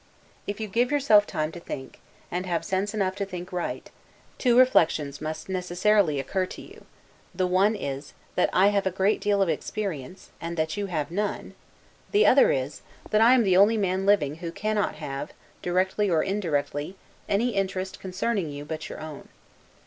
[0.47, 1.99] If you give yourself time to think,
[2.31, 3.87] and have sense enough to think right,
[4.39, 6.85] two reflections must necessarily occur to you;
[7.35, 11.11] the one is, that I have a great deal of experience, and that you have
[11.11, 11.53] none:
[12.13, 16.23] the other is, that I am the only man living who cannot have, directly or
[16.23, 16.95] indirectly,
[17.29, 19.29] any interest concerning you, but your own.